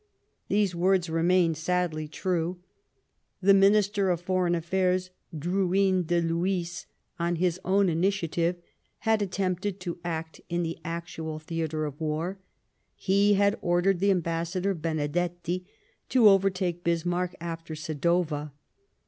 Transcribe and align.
These 0.47 0.73
words 0.73 1.11
remained 1.11 1.57
sadly 1.57 2.07
true. 2.07 2.57
The 3.39 3.53
Minister 3.53 4.09
of 4.09 4.19
Foreign 4.19 4.55
Affairs, 4.55 5.11
Drouyn 5.31 6.07
de 6.07 6.19
Lhuys, 6.21 6.87
on 7.19 7.35
his 7.35 7.59
own 7.63 7.87
initiative, 7.87 8.55
had 9.01 9.21
attempted 9.21 9.79
to 9.81 9.99
act 10.03 10.41
in 10.49 10.63
the 10.63 10.79
actual 10.83 11.37
theatre 11.37 11.85
of 11.85 12.01
war; 12.01 12.39
he 12.95 13.35
had 13.35 13.59
ordered 13.61 13.99
the 13.99 14.09
Ambassador, 14.09 14.73
Benedetti, 14.73 15.67
to 16.09 16.27
overtake 16.27 16.83
Bismarck 16.83 17.35
after 17.39 17.75
Sadowa. 17.75 18.53